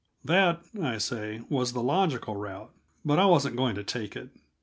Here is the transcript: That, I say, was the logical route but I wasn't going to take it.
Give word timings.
That, 0.25 0.63
I 0.81 0.97
say, 0.97 1.41
was 1.47 1.73
the 1.73 1.83
logical 1.83 2.35
route 2.35 2.71
but 3.05 3.19
I 3.19 3.27
wasn't 3.27 3.55
going 3.55 3.75
to 3.75 3.83
take 3.83 4.15
it. 4.15 4.29